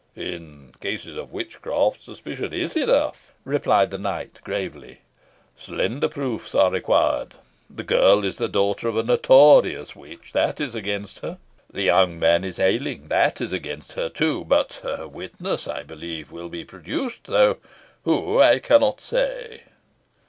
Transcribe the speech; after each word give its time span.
"In 0.15 0.73
cases 0.79 1.15
of 1.15 1.31
witchcraft 1.31 2.01
suspicion 2.01 2.53
is 2.53 2.75
enough," 2.75 3.35
replied 3.45 3.91
the 3.91 3.99
knight, 3.99 4.39
gravely. 4.43 5.01
"Slender 5.55 6.07
proofs 6.09 6.55
are 6.55 6.71
required. 6.71 7.35
The 7.69 7.83
girl 7.83 8.25
is 8.25 8.37
the 8.37 8.49
daughter 8.49 8.87
of 8.87 8.97
a 8.97 9.03
notorious 9.03 9.95
witch 9.95 10.31
that 10.33 10.59
is 10.59 10.73
against 10.73 11.19
her. 11.19 11.37
The 11.71 11.83
young 11.83 12.17
man 12.17 12.43
is 12.43 12.57
ailing 12.57 13.09
that 13.09 13.39
is 13.41 13.53
against 13.53 13.91
her, 13.91 14.09
too. 14.09 14.43
But 14.43 14.81
a 14.83 15.07
witness, 15.07 15.67
I 15.67 15.83
believe, 15.83 16.31
will 16.31 16.49
be 16.49 16.65
produced, 16.65 17.25
though 17.25 17.57
who 18.03 18.39
I 18.39 18.57
cannot 18.57 19.01
say." 19.01 19.61